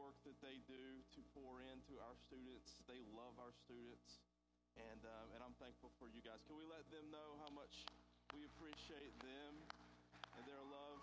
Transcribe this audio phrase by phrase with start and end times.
[0.00, 2.80] work that they do to pour into our students.
[2.88, 4.24] They love our students,
[4.80, 6.40] and um, and I'm thankful for you guys.
[6.48, 7.84] Can we let them know how much
[8.32, 9.52] we appreciate them
[10.40, 10.98] and their love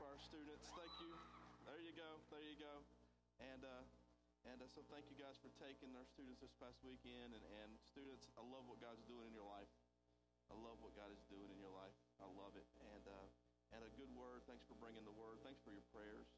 [0.00, 0.64] for our students?
[0.72, 1.12] Thank you.
[1.68, 2.16] There you go.
[2.32, 2.74] There you go.
[3.36, 3.84] And uh,
[4.48, 7.36] and uh, so thank you guys for taking our students this past weekend.
[7.36, 9.68] And, and students, I love what God's doing in your life.
[10.48, 11.96] I love what God is doing in your life.
[12.16, 12.68] I love it.
[12.96, 13.28] And uh,
[13.76, 14.40] and a good word.
[14.48, 15.44] Thanks for bringing the word.
[15.44, 16.32] Thanks for your prayers.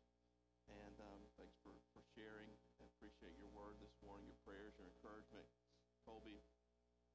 [0.69, 2.53] And um, thanks for, for sharing.
[2.81, 5.49] I appreciate your word this morning, your prayers, your encouragement.
[6.05, 6.37] Colby,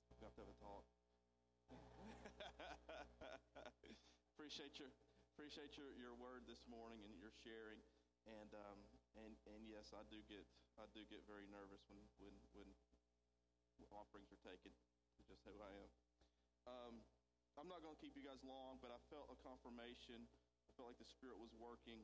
[0.09, 0.85] we have to have a talk.
[4.33, 4.89] appreciate your
[5.33, 7.81] appreciate your, your word this morning and your sharing.
[8.25, 8.79] And um,
[9.21, 10.45] and and yes, I do get
[10.81, 12.67] I do get very nervous when when when
[13.93, 14.73] offerings are taken.
[15.21, 15.91] It's just who I am.
[16.65, 16.93] Um,
[17.59, 20.25] I'm not going to keep you guys long, but I felt a confirmation.
[20.65, 22.01] I felt like the Spirit was working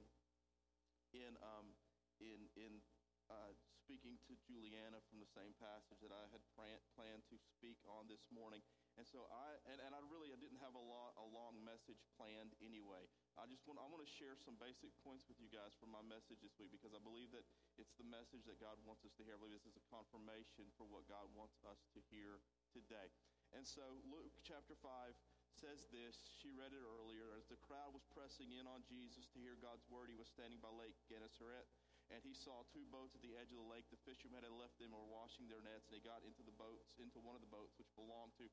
[1.14, 1.74] in um,
[2.20, 2.82] in in
[3.30, 3.54] uh,
[3.86, 8.10] speaking to Juliana from the same passage that I had plan- planned to speak on
[8.10, 8.62] this morning.
[8.98, 12.02] And so I and, and I really I didn't have a lot a long message
[12.18, 13.06] planned anyway.
[13.38, 16.02] I just want I want to share some basic points with you guys from my
[16.06, 17.46] message this week because I believe that
[17.78, 19.38] it's the message that God wants us to hear.
[19.38, 22.42] I believe this is a confirmation for what God wants us to hear
[22.74, 23.10] today.
[23.56, 25.16] And so Luke chapter 5
[25.60, 26.16] says this.
[26.40, 27.36] She read it earlier.
[27.36, 30.64] As the crowd was pressing in on Jesus to hear God's word, he was standing
[30.64, 31.68] by Lake Gennesaret,
[32.08, 33.84] and he saw two boats at the edge of the lake.
[33.92, 36.56] The fishermen had left them and were washing their nets, and he got into the
[36.56, 38.48] boats, into one of the boats, which belonged to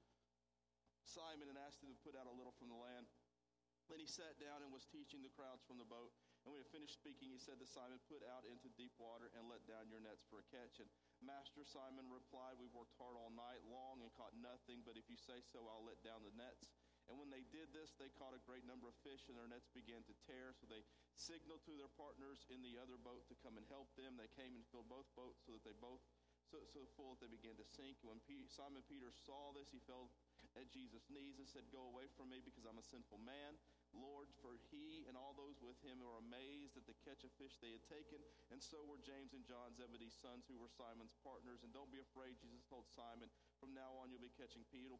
[1.07, 3.07] Simon, and asked him to put out a little from the land.
[3.87, 6.11] Then he sat down and was teaching the crowds from the boat.
[6.43, 9.47] And when he finished speaking, he said to Simon, Put out into deep water and
[9.47, 10.83] let down your nets for a catch.
[10.83, 10.91] And
[11.23, 15.15] Master Simon replied, We've worked hard all night long and caught nothing, but if you
[15.15, 16.67] say so, I'll let down the nets.
[17.07, 19.71] And when they did this, they caught a great number of fish, and their nets
[19.71, 20.51] began to tear.
[20.59, 20.83] So they
[21.15, 24.19] signaled to their partners in the other boat to come and help them.
[24.19, 26.03] They came and filled both boats so that they both
[26.47, 27.99] so, so full that they began to sink.
[28.03, 30.11] And when P- Simon Peter saw this, he fell
[30.55, 33.59] at Jesus' knees and said, Go away from me because I'm a sinful man.
[35.07, 38.19] And all those with him were amazed at the catch of fish they had taken,
[38.51, 41.63] and so were James and John, Zebedee's sons, who were Simon's partners.
[41.63, 43.31] And don't be afraid, Jesus told Simon,
[43.63, 44.99] from now on you'll be catching people.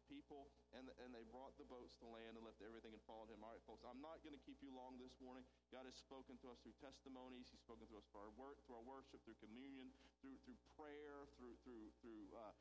[0.75, 3.43] And, and they brought the boats to land and left everything and followed him.
[3.43, 5.43] All right, folks, I'm not going to keep you long this morning.
[5.73, 7.49] God has spoken to us through testimonies.
[7.51, 9.91] He's spoken to us through our work, through our worship, through communion,
[10.21, 12.53] through through prayer, through through through uh,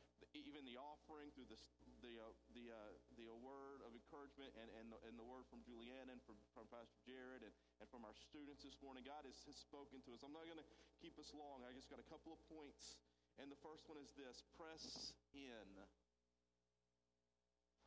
[0.45, 1.57] even the offering, through the
[2.05, 5.65] the uh, the uh, the word of encouragement, and and the, and the word from
[5.65, 9.07] Juliana and from, from Pastor Jared and, and from our students this morning.
[9.07, 10.21] God has, has spoken to us.
[10.21, 10.71] I'm not going to
[11.01, 11.65] keep us long.
[11.65, 13.01] I just got a couple of points,
[13.41, 14.85] and the first one is this: press
[15.33, 15.69] in.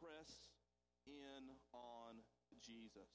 [0.01, 0.31] Press
[1.05, 1.43] in
[1.75, 2.23] on
[2.63, 3.11] Jesus.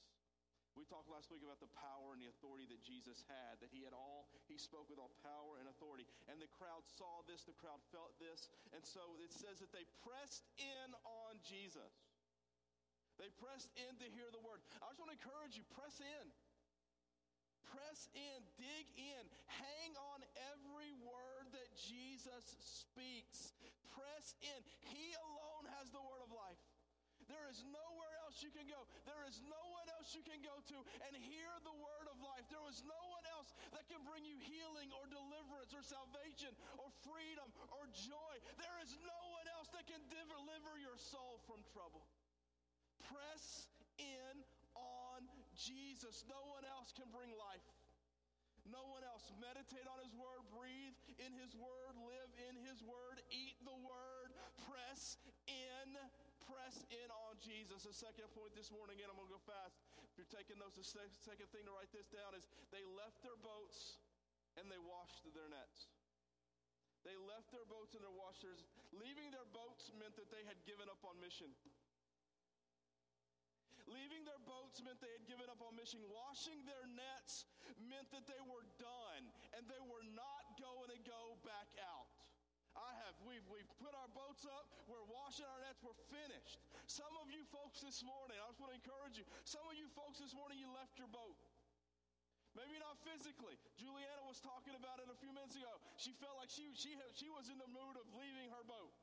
[0.74, 3.86] We talked last week about the power and the authority that Jesus had, that he
[3.86, 6.02] had all, he spoke with all power and authority.
[6.26, 8.50] And the crowd saw this, the crowd felt this.
[8.74, 11.94] And so it says that they pressed in on Jesus.
[13.22, 14.58] They pressed in to hear the word.
[14.82, 16.26] I just want to encourage you press in.
[17.70, 23.50] Press in, dig in, hang on every word that Jesus speaks.
[23.90, 24.60] Press in.
[24.90, 26.60] He alone has the word of life.
[27.26, 28.84] There is nowhere else you can go.
[29.08, 29.64] There is no
[30.04, 30.76] else you can go to
[31.08, 32.44] and hear the word of life.
[32.52, 36.92] There is no one else that can bring you healing or deliverance or salvation or
[37.00, 38.34] freedom or joy.
[38.60, 42.04] There is no one else that can deliver your soul from trouble.
[43.08, 44.44] Press in
[44.76, 45.24] on
[45.56, 46.28] Jesus.
[46.28, 47.64] No one else can bring life.
[48.68, 49.24] No one else.
[49.40, 54.36] Meditate on His Word, breathe in His Word, live in His Word, eat the Word,
[54.68, 55.16] press
[55.48, 55.96] in
[56.44, 57.88] press in on Jesus.
[57.88, 59.80] The second point this morning, and I'm going to go fast.
[60.14, 60.86] If you're taking notes, the
[61.26, 63.98] second thing to write this down is they left their boats
[64.54, 65.90] and they washed their nets.
[67.02, 68.62] They left their boats and their washers.
[68.94, 71.50] Leaving their boats meant that they had given up on mission.
[73.90, 75.98] Leaving their boats meant they had given up on mission.
[76.06, 77.50] Washing their nets
[77.90, 79.22] meant that they were done
[79.58, 82.06] and they were not going to go back out.
[82.78, 83.18] I have.
[83.26, 84.70] We've, we've put our boats up.
[84.86, 85.82] We're washing our nets.
[85.82, 86.62] We're finished.
[87.74, 89.26] You folks this morning, I just want to encourage you.
[89.42, 91.34] Some of you folks this morning, you left your boat.
[92.54, 93.58] Maybe not physically.
[93.74, 95.74] Juliana was talking about it a few minutes ago.
[95.98, 98.94] She felt like she, she, she was in the mood of leaving her boat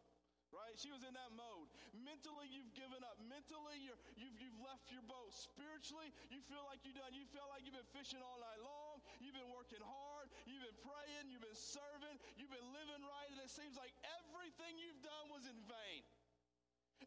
[0.51, 0.75] right?
[0.75, 1.71] She was in that mode.
[1.95, 3.15] Mentally, you've given up.
[3.23, 5.31] Mentally, you're, you've, you've left your boat.
[5.31, 7.15] Spiritually, you feel like you're done.
[7.15, 8.99] You feel like you've been fishing all night long.
[9.23, 10.27] You've been working hard.
[10.43, 11.31] You've been praying.
[11.31, 12.19] You've been serving.
[12.35, 13.31] You've been living right.
[13.31, 16.03] And it seems like everything you've done was in vain.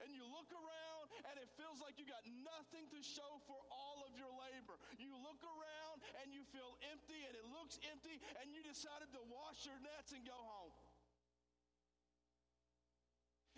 [0.00, 0.93] And you look around
[1.24, 4.76] and it feels like you got nothing to show for all of your labor.
[4.96, 9.22] You look around and you feel empty and it looks empty and you decided to
[9.28, 10.74] wash your nets and go home.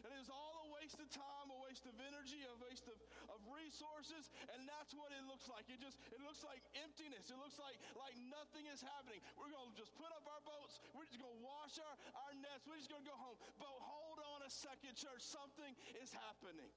[0.06, 2.94] And it was all a waste of time, a waste of energy, a waste of,
[3.26, 5.66] of resources, and that's what it looks like.
[5.66, 7.26] It just it looks like emptiness.
[7.26, 9.18] It looks like like nothing is happening.
[9.34, 12.78] We're gonna just put up our boats, we're just gonna wash our, our nets, we're
[12.78, 13.34] just gonna go home.
[13.58, 16.70] But hold on a second, church, something is happening.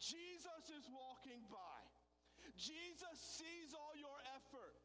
[0.00, 1.80] Jesus is walking by.
[2.56, 4.84] Jesus sees all your effort.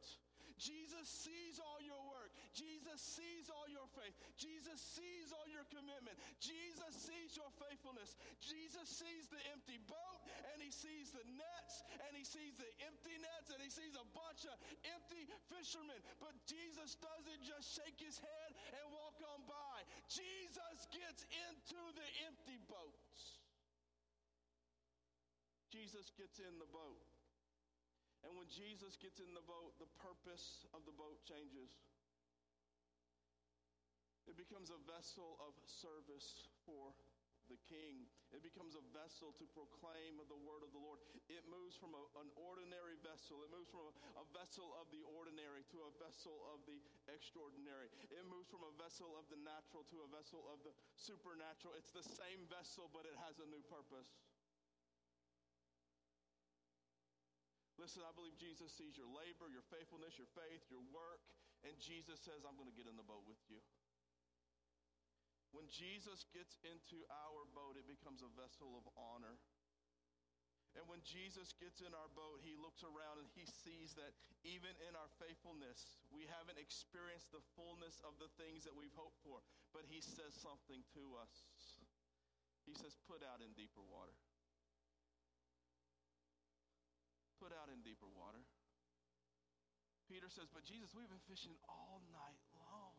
[0.56, 2.32] Jesus sees all your work.
[2.56, 4.16] Jesus sees all your faith.
[4.40, 6.16] Jesus sees all your commitment.
[6.40, 8.16] Jesus sees your faithfulness.
[8.40, 10.20] Jesus sees the empty boat
[10.52, 14.06] and he sees the nets and he sees the empty nets and he sees a
[14.16, 14.56] bunch of
[14.96, 16.00] empty fishermen.
[16.24, 19.84] But Jesus doesn't just shake his head and walk on by.
[20.08, 23.35] Jesus gets into the empty boats.
[25.70, 27.02] Jesus gets in the boat.
[28.24, 31.70] And when Jesus gets in the boat, the purpose of the boat changes.
[34.26, 36.90] It becomes a vessel of service for
[37.46, 38.02] the king.
[38.34, 40.98] It becomes a vessel to proclaim the word of the Lord.
[41.30, 43.38] It moves from a, an ordinary vessel.
[43.46, 47.86] It moves from a, a, vessel of the ordinary to a vessel of the extraordinary.
[48.10, 51.78] It moves from a vessel of the natural to a vessel of the supernatural.
[51.78, 54.10] It's the same vessel, but it has a new purpose.
[57.76, 61.20] Listen, I believe Jesus sees your labor, your faithfulness, your faith, your work,
[61.64, 63.60] and Jesus says, I'm going to get in the boat with you.
[65.52, 69.40] When Jesus gets into our boat, it becomes a vessel of honor.
[70.76, 74.12] And when Jesus gets in our boat, he looks around and he sees that
[74.44, 79.16] even in our faithfulness, we haven't experienced the fullness of the things that we've hoped
[79.24, 79.40] for.
[79.72, 81.48] But he says something to us.
[82.68, 84.12] He says, Put out in deeper water
[87.40, 88.42] put out in deeper water.
[90.06, 92.94] Peter says, But Jesus, we've been fishing all night long.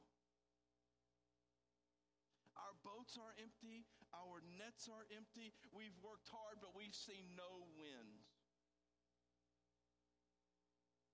[2.57, 5.53] Our boats are empty, our nets are empty.
[5.69, 8.33] We've worked hard, but we've seen no winds.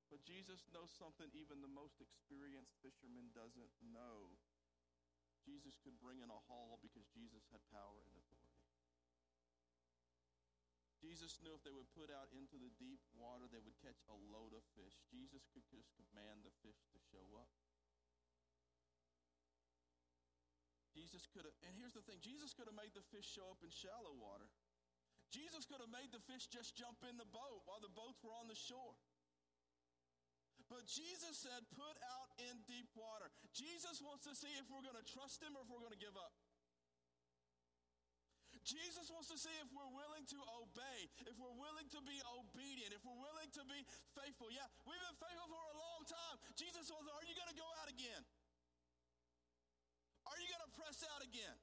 [0.08, 4.38] But Jesus knows something even the most experienced fisherman doesn't know.
[5.44, 8.53] Jesus could bring in a haul because Jesus had power and authority.
[11.04, 14.16] Jesus knew if they would put out into the deep water, they would catch a
[14.32, 14.96] load of fish.
[15.12, 17.52] Jesus could just command the fish to show up.
[20.96, 23.60] Jesus could have, and here's the thing Jesus could have made the fish show up
[23.60, 24.48] in shallow water.
[25.28, 28.38] Jesus could have made the fish just jump in the boat while the boats were
[28.40, 28.96] on the shore.
[30.72, 33.28] But Jesus said, put out in deep water.
[33.52, 36.00] Jesus wants to see if we're going to trust him or if we're going to
[36.00, 36.32] give up.
[38.64, 42.96] Jesus wants to see if we're willing to obey, if we're willing to be obedient,
[42.96, 43.84] if we're willing to be
[44.16, 44.48] faithful.
[44.48, 46.40] Yeah, we've been faithful for a long time.
[46.56, 48.24] Jesus wants, are you going to go out again?
[50.24, 51.60] Are you going to press out again?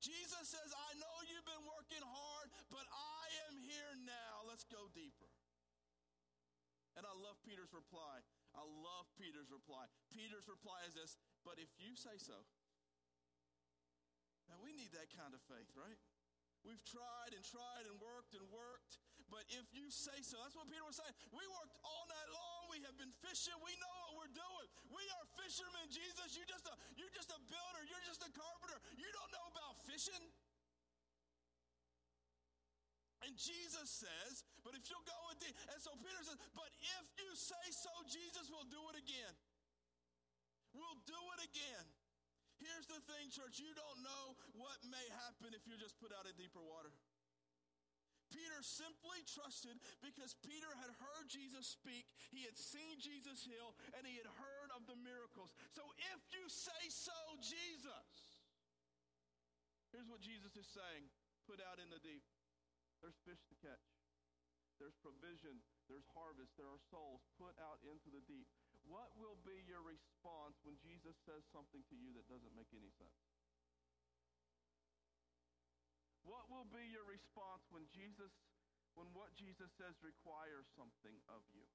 [0.00, 4.44] Jesus says, I know you've been working hard, but I am here now.
[4.48, 5.28] Let's go deeper.
[6.96, 8.24] And I love Peter's reply.
[8.56, 9.88] I love Peter's reply.
[10.08, 12.36] Peter's reply is this, but if you say so.
[14.46, 15.96] Now, we need that kind of faith, right?
[16.64, 18.96] We've tried and tried and worked and worked,
[19.28, 21.12] but if you say so, that's what Peter was saying.
[21.28, 22.72] We worked all night long.
[22.72, 23.52] We have been fishing.
[23.60, 24.68] We know what we're doing.
[24.88, 26.32] We are fishermen, Jesus.
[26.32, 27.82] You're just a you're just a builder.
[27.84, 28.80] You're just a carpenter.
[28.96, 30.24] You don't know about fishing.
[33.24, 37.04] And Jesus says, but if you'll go with the, and so Peter says, but if
[37.16, 39.32] you say so, Jesus will do it again.
[40.76, 41.83] We'll do it again.
[42.74, 46.26] Here's the thing, church you don't know what may happen if you just put out
[46.26, 46.90] in deeper water.
[48.34, 52.02] Peter simply trusted because Peter had heard Jesus speak,
[52.34, 55.54] he had seen Jesus heal, and he had heard of the miracles.
[55.70, 55.86] So
[56.18, 58.42] if you say so, Jesus,
[59.94, 61.06] here's what Jesus is saying
[61.46, 62.26] put out in the deep.
[62.98, 63.86] There's fish to catch,
[64.82, 67.22] there's provision, there's harvest, there are souls.
[67.38, 68.50] Put out into the deep.
[68.84, 72.92] What will be your response when Jesus says something to you that doesn't make any
[73.00, 73.20] sense?
[76.24, 78.32] What will be your response when Jesus
[78.94, 81.66] when what Jesus says requires something of you?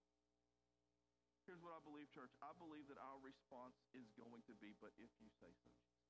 [1.43, 2.31] Here's what I believe, church.
[2.39, 6.09] I believe that our response is going to be, but if you say so, Jesus.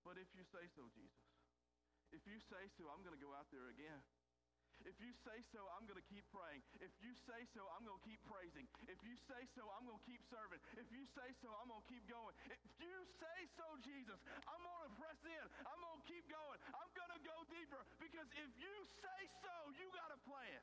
[0.00, 1.28] But if you say so, Jesus.
[2.08, 4.00] If you say so, I'm going to go out there again.
[4.86, 6.62] If you say so, I'm going to keep praying.
[6.78, 8.66] If you say so, I'm going to keep praising.
[8.86, 10.60] If you say so, I'm going to keep serving.
[10.78, 12.34] If you say so, I'm going to keep going.
[12.50, 15.46] If you say so, Jesus, I'm going to press in.
[15.66, 16.58] I'm going to keep going.
[16.72, 20.62] I'm going to go deeper because if you say so, you got a plan.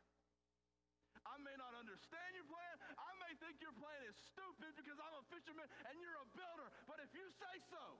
[1.25, 2.75] I may not understand your plan.
[3.01, 6.69] I may think your plan is stupid because I'm a fisherman and you're a builder.
[6.85, 7.97] But if you say so,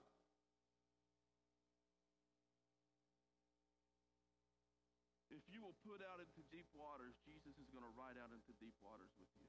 [5.46, 8.50] if you will put out into deep waters, Jesus is going to ride out into
[8.58, 9.46] deep waters with you.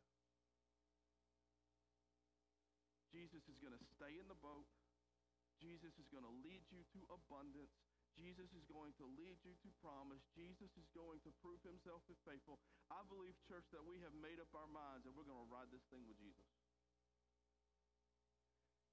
[3.10, 4.70] Jesus is going to stay in the boat.
[5.58, 7.74] Jesus is going to lead you to abundance.
[8.14, 10.22] Jesus is going to lead you to promise.
[10.38, 12.62] Jesus is going to prove himself faithful.
[12.94, 15.74] I believe, church, that we have made up our minds that we're going to ride
[15.74, 16.46] this thing with Jesus.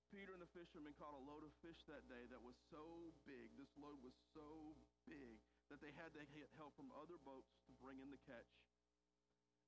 [0.08, 3.52] Peter and the fishermen caught a load of fish that day that was so big.
[3.60, 4.72] This load was so
[5.04, 5.36] big
[5.72, 8.52] that they had to get help from other boats to bring in the catch.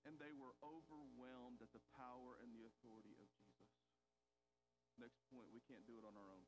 [0.04, 3.72] And they were overwhelmed at the power and the authority of Jesus.
[4.96, 6.46] Next point, we can't do it on our own.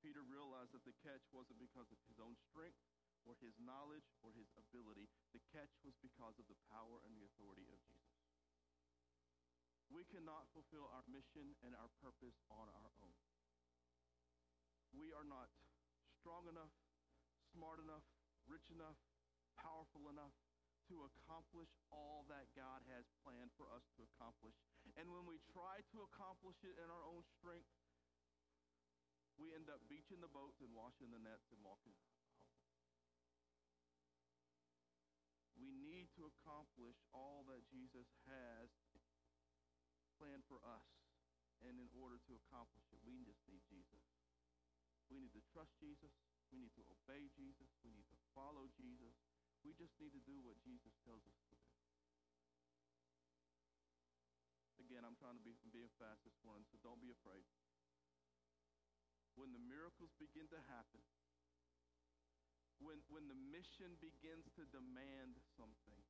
[0.00, 2.80] Peter realized that the catch wasn't because of his own strength
[3.24, 5.08] or his knowledge or his ability.
[5.32, 8.20] The catch was because of the power and the authority of Jesus.
[9.88, 13.16] We cannot fulfill our mission and our purpose on our own.
[14.92, 15.48] We are not
[16.20, 16.72] strong enough,
[17.54, 18.02] smart enough,
[18.50, 18.98] rich enough,
[19.54, 20.34] powerful enough
[20.90, 24.58] to accomplish all that God has planned for us to accomplish.
[24.98, 27.70] And when we try to accomplish it in our own strength,
[29.40, 32.20] we end up beaching the boats and washing the nets and walking home.
[35.54, 38.68] We need to accomplish all that Jesus has
[40.18, 40.84] planned for us.
[41.64, 44.04] And in order to accomplish it, we just need Jesus.
[45.08, 46.12] We need to trust Jesus.
[46.52, 47.70] We need to obey Jesus.
[47.80, 49.14] We need to follow Jesus.
[49.64, 51.72] We just need to do what Jesus tells us to do.
[54.84, 57.42] Again, I'm trying to be being fast this morning, so don't be afraid.
[59.34, 61.00] When the miracles begin to happen,
[62.78, 66.02] when, when the mission begins to demand something,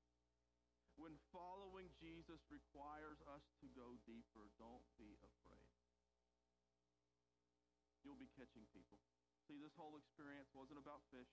[0.99, 5.71] when following Jesus requires us to go deeper, don't be afraid.
[8.03, 8.99] You'll be catching people.
[9.45, 11.29] See, this whole experience wasn't about fish.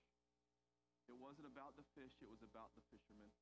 [1.08, 3.32] It wasn't about the fish, it was about the fishermen.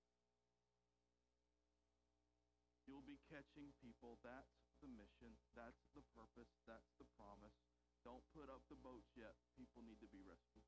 [2.86, 4.18] You'll be catching people.
[4.26, 5.38] That's the mission.
[5.54, 6.50] That's the purpose.
[6.66, 7.54] That's the promise.
[8.02, 9.36] Don't put up the boats yet.
[9.54, 10.66] People need to be rescued.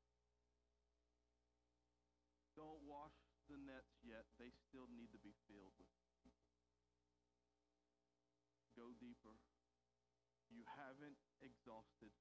[2.55, 3.17] Don't wash
[3.49, 4.23] the nets yet.
[4.37, 5.89] They still need to be filled with
[6.21, 6.47] people.
[8.77, 9.35] Go deeper.
[10.47, 12.13] You haven't exhausted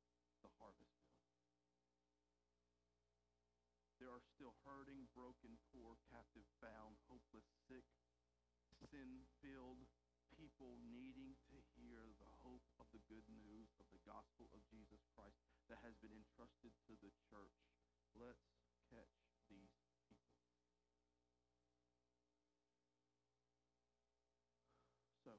[4.42, 7.86] still hurting, broken, poor, captive, bound, hopeless, sick,
[8.90, 9.86] sin filled
[10.34, 14.98] people needing to hear the hope of the good news of the gospel of Jesus
[15.14, 15.38] Christ
[15.70, 17.54] that has been entrusted to the church.
[18.18, 18.50] Let's
[18.90, 19.14] catch
[19.46, 19.78] these
[20.10, 20.34] people.
[25.22, 25.38] So,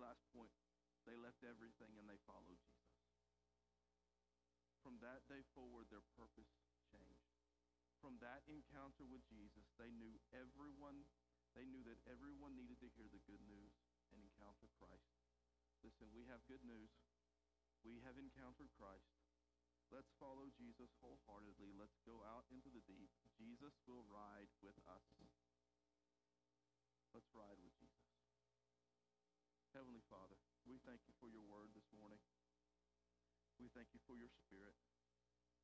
[0.00, 0.56] last point
[1.04, 2.80] they left everything and they followed Jesus.
[4.80, 6.39] From that day forward, their purpose
[8.40, 11.04] that encounter with Jesus, they knew everyone
[11.52, 13.74] they knew that everyone needed to hear the good news
[14.14, 15.10] and encounter Christ.
[15.82, 16.94] Listen, we have good news.
[17.82, 19.10] We have encountered Christ.
[19.90, 21.74] Let's follow Jesus wholeheartedly.
[21.74, 23.10] Let's go out into the deep.
[23.34, 25.02] Jesus will ride with us.
[27.10, 28.14] Let's ride with Jesus.
[29.74, 32.22] Heavenly Father, we thank you for your word this morning.
[33.58, 34.78] We thank you for your spirit.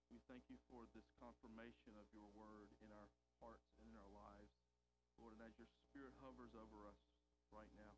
[0.06, 3.10] We thank you for this confirmation of your word in our
[3.42, 4.54] hearts and in our lives.
[5.18, 7.00] Lord, and as your spirit hovers over us
[7.50, 7.96] right now,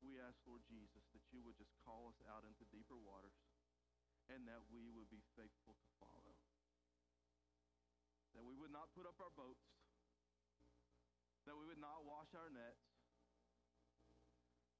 [0.00, 3.36] we ask, Lord Jesus, that you would just call us out into deeper waters
[4.32, 6.36] and that we would be faithful to follow.
[8.32, 9.64] That we would not put up our boats,
[11.46, 12.82] that we would not wash our nets,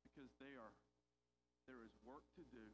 [0.02, 0.74] because they are,
[1.68, 2.66] there is work to do,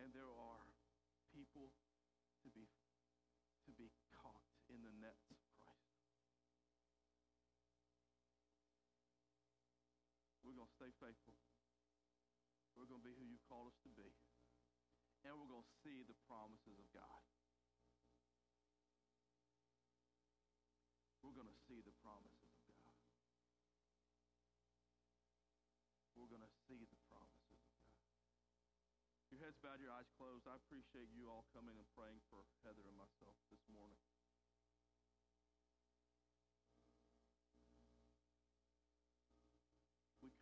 [0.00, 0.47] and there are
[10.68, 11.32] going to stay faithful.
[12.76, 14.12] We're going to be who you've called us to be.
[15.24, 17.24] And we're going to see the promises of God.
[21.24, 22.92] We're going to see the promises of God.
[26.14, 27.96] We're going to see the promises of God.
[29.32, 30.44] Your heads bowed, your eyes closed.
[30.44, 33.98] I appreciate you all coming and praying for Heather and myself this morning.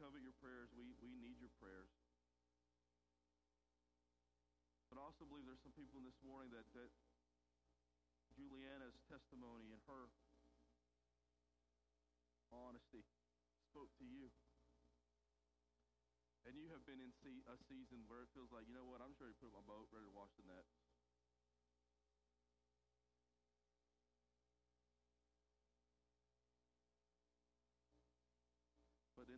[0.06, 0.70] Covet your prayers.
[0.78, 1.90] We, we need your prayers.
[4.86, 6.94] But I also believe there's some people in this morning that, that
[8.38, 10.06] Juliana's testimony and her
[12.54, 13.02] honesty
[13.66, 14.30] spoke to you.
[16.46, 17.10] And you have been in
[17.50, 19.66] a season where it feels like, you know what, I'm just ready to put my
[19.66, 20.85] boat, ready to wash the net.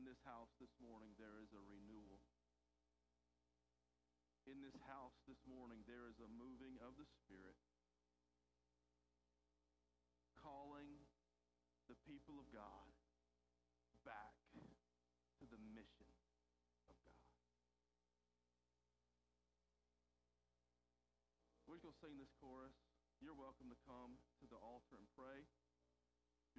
[0.09, 2.25] This house this morning, there is a renewal.
[4.49, 7.61] In this house this morning, there is a moving of the Spirit
[10.33, 11.05] calling
[11.93, 12.89] the people of God
[14.09, 16.09] back to the mission
[16.89, 17.29] of God.
[21.69, 22.73] We're going to sing this chorus.
[23.21, 25.45] You're welcome to come to the altar and pray.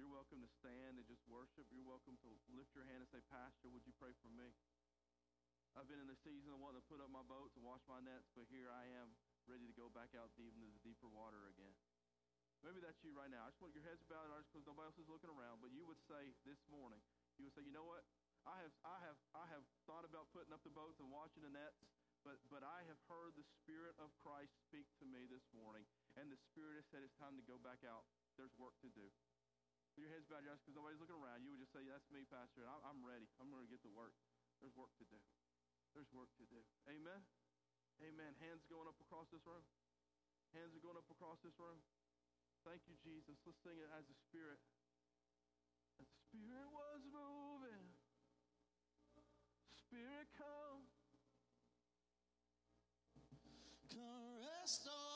[0.00, 1.68] You're welcome to stand and just worship.
[1.68, 4.48] You're welcome to lift your hand and say, Pastor, would you pray for me?
[5.76, 8.00] I've been in the season of wanting to put up my boats and wash my
[8.00, 9.12] nets, but here I am
[9.44, 11.76] ready to go back out deep into the deeper water again.
[12.64, 13.44] Maybe that's you right now.
[13.44, 15.84] I just want your heads bowed just because nobody else is looking around, but you
[15.84, 17.04] would say this morning,
[17.36, 18.00] you would say, you know what?
[18.48, 21.52] I have, I have, I have thought about putting up the boats and washing the
[21.52, 21.76] nets,
[22.24, 25.84] but, but I have heard the Spirit of Christ speak to me this morning,
[26.16, 28.08] and the Spirit has said it's time to go back out.
[28.40, 29.12] There's work to do
[30.00, 32.64] your heads bowed just because nobody's looking around, you would just say, That's me, Pastor,
[32.64, 33.28] and I'm ready.
[33.36, 34.16] I'm going to get to work.
[34.64, 35.20] There's work to do.
[35.92, 36.60] There's work to do.
[36.88, 37.20] Amen.
[38.00, 38.32] Amen.
[38.40, 39.64] Hands going up across this room.
[40.56, 41.78] Hands are going up across this room.
[42.64, 43.36] Thank you, Jesus.
[43.44, 44.60] Let's sing it as the Spirit.
[46.00, 47.84] As the Spirit was moving.
[49.76, 50.84] Spirit come.
[53.92, 55.09] Come rest on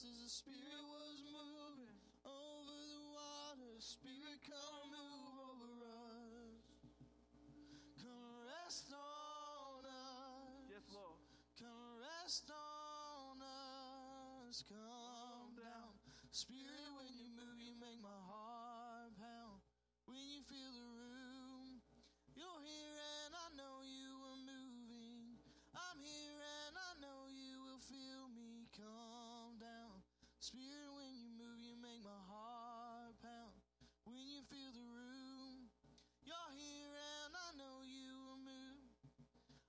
[0.00, 3.72] house as the Spirit was moving over the water.
[3.80, 6.64] Spirit, come move over us.
[8.00, 10.64] Come rest on us.
[10.68, 11.20] Yes, Lord.
[11.58, 14.64] Come rest on us.
[14.68, 15.92] Come down.
[16.30, 19.60] Spirit, when you move, you make my heart pound.
[20.06, 21.80] When you feel the room,
[22.36, 25.36] you're here and I know you are moving.
[25.76, 29.39] I'm here and I know you will feel me come.
[30.40, 33.60] Spirit, when you move, you make my heart pound.
[34.08, 35.68] When you fill the room,
[36.24, 38.88] you're here and I know you will move.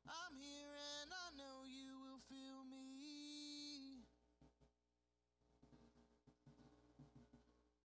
[0.08, 1.91] I'm here and I know you